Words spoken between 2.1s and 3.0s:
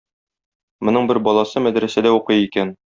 укый икән.